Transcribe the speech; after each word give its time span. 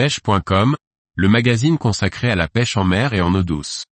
pêche.com, 0.00 0.76
le 1.14 1.28
magazine 1.28 1.76
consacré 1.76 2.30
à 2.30 2.34
la 2.34 2.48
pêche 2.48 2.78
en 2.78 2.84
mer 2.84 3.12
et 3.12 3.20
en 3.20 3.34
eau 3.34 3.42
douce. 3.42 3.84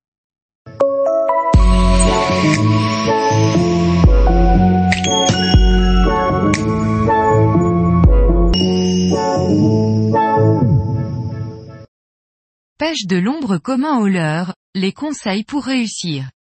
Pêche 12.79 13.05
de 13.05 13.19
l'ombre 13.19 13.59
commun 13.59 13.99
au 13.99 14.09
leurre, 14.09 14.55
les 14.75 14.93
conseils 14.93 15.45
pour 15.45 15.67
réussir. 15.67 16.31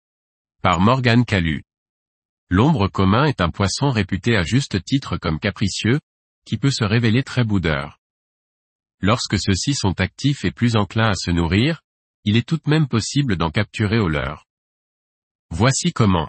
Par 0.62 0.80
Morgane 0.80 1.26
Calu. 1.26 1.62
L'ombre 2.48 2.88
commun 2.88 3.26
est 3.26 3.42
un 3.42 3.50
poisson 3.50 3.90
réputé 3.90 4.34
à 4.34 4.44
juste 4.44 4.82
titre 4.82 5.18
comme 5.18 5.38
capricieux, 5.38 6.00
qui 6.46 6.56
peut 6.56 6.70
se 6.70 6.84
révéler 6.84 7.22
très 7.22 7.44
boudeur. 7.44 7.97
Lorsque 9.00 9.38
ceux-ci 9.38 9.74
sont 9.74 10.00
actifs 10.00 10.44
et 10.44 10.50
plus 10.50 10.76
enclins 10.76 11.10
à 11.10 11.14
se 11.14 11.30
nourrir, 11.30 11.82
il 12.24 12.36
est 12.36 12.46
tout 12.46 12.56
de 12.56 12.68
même 12.68 12.88
possible 12.88 13.36
d'en 13.36 13.50
capturer 13.50 13.98
au 13.98 14.08
leurre. 14.08 14.44
Voici 15.50 15.92
comment. 15.92 16.28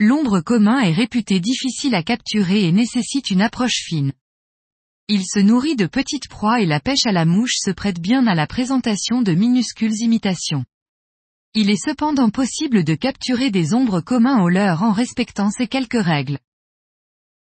L'ombre 0.00 0.40
commun 0.40 0.80
est 0.80 0.92
réputé 0.92 1.40
difficile 1.40 1.94
à 1.94 2.02
capturer 2.02 2.64
et 2.64 2.72
nécessite 2.72 3.30
une 3.30 3.40
approche 3.40 3.82
fine. 3.84 4.12
Il 5.08 5.24
se 5.24 5.38
nourrit 5.38 5.76
de 5.76 5.86
petites 5.86 6.28
proies 6.28 6.60
et 6.60 6.66
la 6.66 6.80
pêche 6.80 7.06
à 7.06 7.12
la 7.12 7.24
mouche 7.24 7.56
se 7.56 7.70
prête 7.70 8.00
bien 8.00 8.26
à 8.26 8.34
la 8.34 8.46
présentation 8.46 9.22
de 9.22 9.32
minuscules 9.32 10.02
imitations. 10.02 10.64
Il 11.54 11.70
est 11.70 11.82
cependant 11.82 12.30
possible 12.30 12.84
de 12.84 12.94
capturer 12.94 13.50
des 13.50 13.72
ombres 13.72 14.00
communs 14.00 14.42
au 14.42 14.48
leurre 14.48 14.82
en 14.82 14.92
respectant 14.92 15.50
ces 15.50 15.66
quelques 15.66 16.02
règles. 16.02 16.38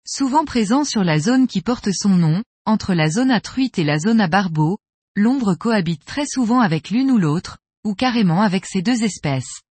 Souvent 0.06 0.44
présent 0.44 0.84
sur 0.84 1.04
la 1.04 1.18
zone 1.18 1.48
qui 1.48 1.62
porte 1.62 1.92
son 1.94 2.10
nom, 2.10 2.44
entre 2.66 2.94
la 2.94 3.10
zone 3.10 3.32
à 3.32 3.40
truite 3.40 3.80
et 3.80 3.84
la 3.84 4.00
zone 4.00 4.22
à 4.22 4.28
barbeau, 4.28 4.80
l'ombre 5.16 5.56
cohabite 5.56 6.04
très 6.04 6.26
souvent 6.26 6.60
avec 6.60 6.90
l'une 6.90 7.12
ou 7.12 7.18
l'autre, 7.18 7.60
ou 7.84 7.94
carrément 7.94 8.42
avec 8.42 8.66
ces 8.66 8.82
deux 8.82 9.04
espèces. 9.04 9.62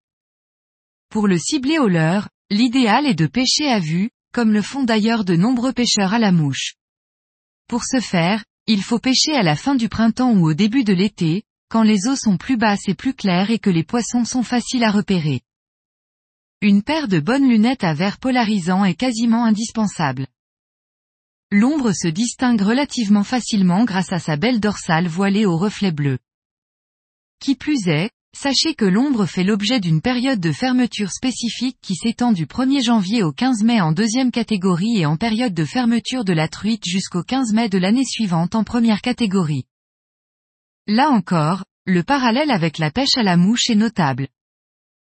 Pour 1.10 1.28
le 1.28 1.38
cibler 1.38 1.78
au 1.78 1.88
leurre, 1.88 2.28
l'idéal 2.50 3.06
est 3.06 3.14
de 3.14 3.26
pêcher 3.26 3.68
à 3.68 3.80
vue, 3.80 4.10
comme 4.32 4.52
le 4.52 4.62
font 4.62 4.84
d'ailleurs 4.84 5.24
de 5.24 5.36
nombreux 5.36 5.72
pêcheurs 5.72 6.14
à 6.14 6.18
la 6.18 6.32
mouche. 6.32 6.74
Pour 7.68 7.84
ce 7.84 8.00
faire, 8.00 8.44
il 8.66 8.82
faut 8.82 8.98
pêcher 8.98 9.34
à 9.34 9.42
la 9.42 9.56
fin 9.56 9.74
du 9.74 9.88
printemps 9.88 10.32
ou 10.32 10.48
au 10.48 10.54
début 10.54 10.84
de 10.84 10.92
l'été, 10.92 11.44
quand 11.68 11.82
les 11.82 12.08
eaux 12.08 12.16
sont 12.16 12.36
plus 12.36 12.56
basses 12.56 12.88
et 12.88 12.94
plus 12.94 13.14
claires 13.14 13.50
et 13.50 13.58
que 13.58 13.70
les 13.70 13.84
poissons 13.84 14.24
sont 14.24 14.42
faciles 14.42 14.84
à 14.84 14.90
repérer. 14.90 15.42
Une 16.60 16.82
paire 16.82 17.08
de 17.08 17.20
bonnes 17.20 17.48
lunettes 17.48 17.84
à 17.84 17.94
verre 17.94 18.18
polarisant 18.18 18.84
est 18.84 18.94
quasiment 18.94 19.44
indispensable. 19.44 20.26
L'ombre 21.50 21.92
se 21.92 22.08
distingue 22.08 22.60
relativement 22.60 23.24
facilement 23.24 23.84
grâce 23.84 24.12
à 24.12 24.18
sa 24.18 24.36
belle 24.36 24.60
dorsale 24.60 25.06
voilée 25.06 25.46
au 25.46 25.56
reflet 25.56 25.92
bleu. 25.92 26.18
Qui 27.40 27.54
plus 27.54 27.88
est, 27.88 28.10
sachez 28.34 28.74
que 28.74 28.84
l'ombre 28.84 29.26
fait 29.26 29.44
l'objet 29.44 29.80
d'une 29.80 30.00
période 30.00 30.40
de 30.40 30.52
fermeture 30.52 31.12
spécifique 31.12 31.78
qui 31.80 31.94
s'étend 31.94 32.32
du 32.32 32.46
1er 32.46 32.82
janvier 32.82 33.22
au 33.22 33.32
15 33.32 33.62
mai 33.62 33.80
en 33.80 33.92
deuxième 33.92 34.30
catégorie 34.30 34.98
et 34.98 35.06
en 35.06 35.16
période 35.16 35.54
de 35.54 35.64
fermeture 35.64 36.24
de 36.24 36.32
la 36.32 36.48
truite 36.48 36.84
jusqu'au 36.86 37.22
15 37.22 37.52
mai 37.52 37.68
de 37.68 37.78
l'année 37.78 38.04
suivante 38.04 38.54
en 38.54 38.64
première 38.64 39.00
catégorie. 39.00 39.64
Là 40.86 41.10
encore, 41.10 41.64
le 41.86 42.02
parallèle 42.02 42.50
avec 42.50 42.78
la 42.78 42.90
pêche 42.90 43.16
à 43.16 43.22
la 43.22 43.36
mouche 43.36 43.70
est 43.70 43.74
notable. 43.74 44.28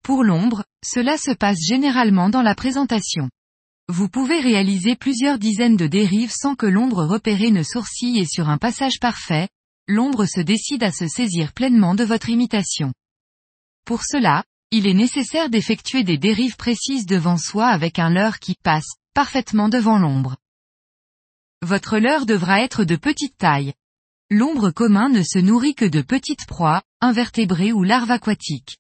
Pour 0.02 0.22
l'ombre, 0.22 0.64
cela 0.84 1.16
se 1.18 1.32
passe 1.32 1.58
généralement 1.66 2.28
dans 2.28 2.42
la 2.42 2.54
présentation. 2.54 3.28
Vous 3.90 4.10
pouvez 4.10 4.40
réaliser 4.40 4.96
plusieurs 4.96 5.38
dizaines 5.38 5.76
de 5.76 5.86
dérives 5.86 6.32
sans 6.32 6.54
que 6.54 6.66
l'ombre 6.66 7.04
repérée 7.04 7.50
ne 7.50 7.62
sourcille 7.62 8.18
et 8.18 8.26
sur 8.26 8.50
un 8.50 8.58
passage 8.58 9.00
parfait, 9.00 9.48
l'ombre 9.86 10.26
se 10.26 10.40
décide 10.40 10.82
à 10.82 10.92
se 10.92 11.08
saisir 11.08 11.54
pleinement 11.54 11.94
de 11.94 12.04
votre 12.04 12.28
imitation. 12.28 12.92
Pour 13.86 14.02
cela, 14.04 14.44
il 14.70 14.86
est 14.86 14.94
nécessaire 14.94 15.48
d'effectuer 15.48 16.04
des 16.04 16.18
dérives 16.18 16.56
précises 16.56 17.06
devant 17.06 17.38
soi 17.38 17.68
avec 17.68 17.98
un 17.98 18.10
leurre 18.10 18.38
qui 18.38 18.56
passe 18.62 18.96
parfaitement 19.14 19.70
devant 19.70 19.98
l'ombre. 19.98 20.36
Votre 21.62 21.98
leurre 21.98 22.26
devra 22.26 22.60
être 22.60 22.84
de 22.84 22.96
petite 22.96 23.38
taille. 23.38 23.72
L'ombre 24.30 24.70
commun 24.70 25.08
ne 25.08 25.22
se 25.22 25.38
nourrit 25.38 25.74
que 25.74 25.86
de 25.86 26.02
petites 26.02 26.46
proies, 26.46 26.82
invertébrés 27.00 27.72
ou 27.72 27.82
larves 27.82 28.10
aquatiques. 28.10 28.76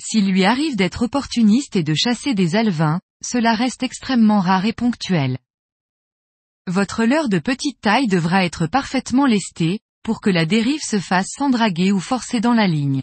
S'il 0.00 0.28
lui 0.28 0.44
arrive 0.44 0.74
d'être 0.74 1.02
opportuniste 1.02 1.76
et 1.76 1.84
de 1.84 1.94
chasser 1.94 2.34
des 2.34 2.56
alevins, 2.56 3.00
cela 3.22 3.54
reste 3.54 3.82
extrêmement 3.82 4.40
rare 4.40 4.64
et 4.64 4.72
ponctuel. 4.72 5.38
Votre 6.66 7.04
leurre 7.04 7.28
de 7.28 7.38
petite 7.38 7.80
taille 7.80 8.06
devra 8.06 8.44
être 8.44 8.66
parfaitement 8.66 9.26
lesté, 9.26 9.80
pour 10.02 10.20
que 10.20 10.30
la 10.30 10.46
dérive 10.46 10.82
se 10.82 11.00
fasse 11.00 11.28
sans 11.36 11.50
draguer 11.50 11.92
ou 11.92 12.00
forcer 12.00 12.40
dans 12.40 12.54
la 12.54 12.66
ligne. 12.66 13.02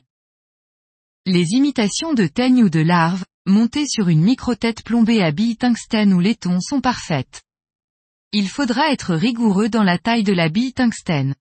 Les 1.25 1.53
imitations 1.53 2.13
de 2.13 2.27
teigne 2.27 2.63
ou 2.63 2.69
de 2.69 2.79
larves, 2.79 3.25
montées 3.47 3.87
sur 3.87 4.09
une 4.09 4.21
micro-tête 4.21 4.83
plombée 4.83 5.23
à 5.23 5.31
billes 5.31 5.57
tungstène 5.57 6.13
ou 6.13 6.19
laiton 6.19 6.59
sont 6.61 6.81
parfaites. 6.81 7.41
Il 8.31 8.49
faudra 8.49 8.91
être 8.91 9.15
rigoureux 9.15 9.69
dans 9.69 9.83
la 9.83 9.97
taille 9.97 10.23
de 10.23 10.33
la 10.33 10.49
bille 10.49 10.73
tungstène. 10.73 11.35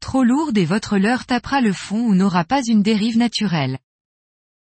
Trop 0.00 0.22
lourde 0.22 0.56
et 0.58 0.64
votre 0.64 0.98
leurre 0.98 1.26
tapera 1.26 1.60
le 1.60 1.72
fond 1.72 2.00
ou 2.00 2.14
n'aura 2.14 2.44
pas 2.44 2.62
une 2.62 2.82
dérive 2.82 3.18
naturelle. 3.18 3.78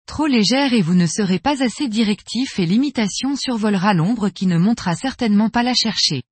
Trop 0.07 0.27
légère 0.27 0.73
et 0.75 0.83
vous 0.83 0.95
ne 0.95 1.07
serez 1.07 1.39
pas 1.39 1.63
assez 1.63 1.89
directif 1.89 2.59
et 2.59 2.67
l'imitation 2.67 3.37
survolera 3.37 3.95
l'ombre 3.95 4.29
qui 4.29 4.47
ne 4.47 4.59
montera 4.59 4.95
certainement 4.95 5.49
pas 5.49 5.63
la 5.63 5.75
chercher. 5.75 6.23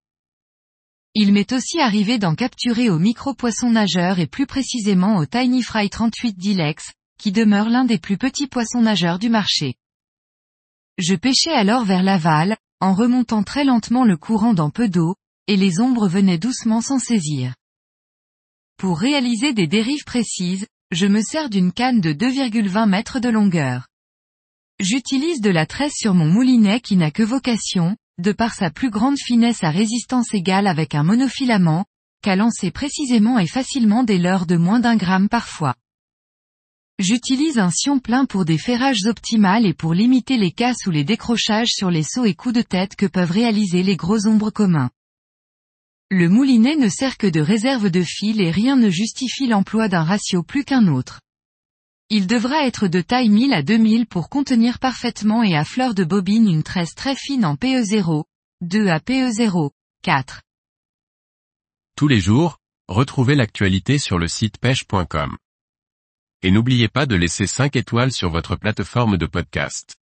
Il 1.14 1.32
m'est 1.32 1.52
aussi 1.52 1.78
arrivé 1.80 2.18
d'en 2.18 2.34
capturer 2.34 2.90
au 2.90 2.98
micro-poisson 2.98 3.70
nageur 3.70 4.18
et 4.18 4.26
plus 4.26 4.46
précisément 4.46 5.16
au 5.16 5.26
Tiny 5.26 5.62
Fry 5.62 5.90
38 5.90 6.38
Dilex, 6.38 6.92
qui 7.18 7.32
demeure 7.32 7.68
l'un 7.68 7.84
des 7.84 7.98
plus 7.98 8.18
petits 8.18 8.46
poissons 8.46 8.82
nageurs 8.82 9.18
du 9.18 9.28
marché. 9.28 9.74
Je 10.98 11.14
pêchais 11.14 11.52
alors 11.52 11.84
vers 11.84 12.02
l'aval, 12.02 12.56
en 12.80 12.94
remontant 12.94 13.42
très 13.42 13.64
lentement 13.64 14.04
le 14.04 14.16
courant 14.16 14.54
dans 14.54 14.70
peu 14.70 14.88
d'eau, 14.88 15.14
et 15.46 15.56
les 15.56 15.80
ombres 15.80 16.08
venaient 16.08 16.38
doucement 16.38 16.80
s'en 16.80 16.98
saisir. 16.98 17.54
Pour 18.76 18.98
réaliser 18.98 19.52
des 19.52 19.66
dérives 19.66 20.04
précises, 20.04 20.66
je 20.92 21.06
me 21.06 21.22
sers 21.22 21.48
d'une 21.48 21.72
canne 21.72 22.02
de 22.02 22.12
2,20 22.12 22.86
mètres 22.86 23.18
de 23.18 23.30
longueur. 23.30 23.88
J'utilise 24.78 25.40
de 25.40 25.48
la 25.48 25.64
tresse 25.64 25.94
sur 25.96 26.12
mon 26.12 26.26
moulinet 26.26 26.80
qui 26.80 26.96
n'a 26.96 27.10
que 27.10 27.22
vocation, 27.22 27.96
de 28.18 28.32
par 28.32 28.52
sa 28.52 28.70
plus 28.70 28.90
grande 28.90 29.18
finesse 29.18 29.64
à 29.64 29.70
résistance 29.70 30.34
égale 30.34 30.66
avec 30.66 30.94
un 30.94 31.02
monofilament, 31.02 31.86
qu'à 32.22 32.36
lancer 32.36 32.70
précisément 32.70 33.38
et 33.38 33.46
facilement 33.46 34.04
des 34.04 34.18
leurres 34.18 34.44
de 34.44 34.56
moins 34.56 34.80
d'un 34.80 34.96
gramme 34.96 35.30
parfois. 35.30 35.74
J'utilise 36.98 37.58
un 37.58 37.70
sion 37.70 37.98
plein 37.98 38.26
pour 38.26 38.44
des 38.44 38.58
ferrages 38.58 39.06
optimales 39.06 39.64
et 39.64 39.74
pour 39.74 39.94
limiter 39.94 40.36
les 40.36 40.52
casses 40.52 40.86
ou 40.86 40.90
les 40.90 41.04
décrochages 41.04 41.70
sur 41.70 41.90
les 41.90 42.04
sauts 42.04 42.26
et 42.26 42.34
coups 42.34 42.54
de 42.54 42.62
tête 42.62 42.96
que 42.96 43.06
peuvent 43.06 43.30
réaliser 43.30 43.82
les 43.82 43.96
gros 43.96 44.26
ombres 44.26 44.50
communs. 44.50 44.90
Le 46.14 46.28
moulinet 46.28 46.76
ne 46.76 46.90
sert 46.90 47.16
que 47.16 47.26
de 47.26 47.40
réserve 47.40 47.88
de 47.88 48.02
fil 48.02 48.42
et 48.42 48.50
rien 48.50 48.76
ne 48.76 48.90
justifie 48.90 49.46
l'emploi 49.46 49.88
d'un 49.88 50.04
ratio 50.04 50.42
plus 50.42 50.62
qu'un 50.62 50.86
autre. 50.88 51.22
Il 52.10 52.26
devra 52.26 52.66
être 52.66 52.86
de 52.86 53.00
taille 53.00 53.30
1000 53.30 53.54
à 53.54 53.62
2000 53.62 54.04
pour 54.04 54.28
contenir 54.28 54.78
parfaitement 54.78 55.42
et 55.42 55.56
à 55.56 55.64
fleur 55.64 55.94
de 55.94 56.04
bobine 56.04 56.50
une 56.50 56.62
tresse 56.62 56.94
très 56.94 57.16
fine 57.16 57.46
en 57.46 57.54
PE0, 57.54 58.24
2 58.60 58.88
à 58.88 58.98
PE0, 58.98 59.70
4. 60.02 60.42
Tous 61.96 62.08
les 62.08 62.20
jours, 62.20 62.58
retrouvez 62.88 63.34
l'actualité 63.34 63.96
sur 63.96 64.18
le 64.18 64.28
site 64.28 64.58
pêche.com. 64.58 65.38
Et 66.42 66.50
n'oubliez 66.50 66.88
pas 66.88 67.06
de 67.06 67.16
laisser 67.16 67.46
5 67.46 67.74
étoiles 67.74 68.12
sur 68.12 68.28
votre 68.28 68.56
plateforme 68.56 69.16
de 69.16 69.24
podcast. 69.24 69.96